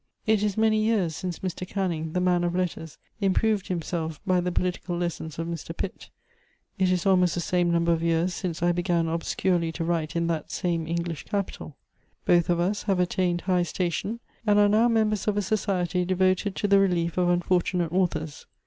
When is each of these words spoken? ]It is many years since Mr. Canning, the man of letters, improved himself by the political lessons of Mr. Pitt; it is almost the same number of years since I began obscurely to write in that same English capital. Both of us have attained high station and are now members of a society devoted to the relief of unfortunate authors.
]It 0.33 0.41
is 0.41 0.57
many 0.57 0.81
years 0.83 1.15
since 1.15 1.41
Mr. 1.45 1.67
Canning, 1.67 2.13
the 2.13 2.19
man 2.19 2.43
of 2.43 2.55
letters, 2.55 2.97
improved 3.19 3.67
himself 3.67 4.19
by 4.25 4.41
the 4.41 4.51
political 4.51 4.97
lessons 4.97 5.37
of 5.37 5.45
Mr. 5.45 5.77
Pitt; 5.77 6.09
it 6.79 6.89
is 6.91 7.05
almost 7.05 7.35
the 7.35 7.39
same 7.39 7.69
number 7.69 7.93
of 7.93 8.01
years 8.01 8.33
since 8.33 8.63
I 8.63 8.71
began 8.71 9.07
obscurely 9.07 9.71
to 9.73 9.83
write 9.83 10.15
in 10.15 10.25
that 10.25 10.49
same 10.49 10.87
English 10.87 11.25
capital. 11.25 11.77
Both 12.25 12.49
of 12.49 12.59
us 12.59 12.81
have 12.81 12.99
attained 12.99 13.41
high 13.41 13.61
station 13.61 14.19
and 14.43 14.57
are 14.57 14.67
now 14.67 14.87
members 14.87 15.27
of 15.27 15.37
a 15.37 15.41
society 15.43 16.03
devoted 16.03 16.55
to 16.55 16.67
the 16.67 16.79
relief 16.79 17.19
of 17.19 17.29
unfortunate 17.29 17.91
authors. 17.91 18.47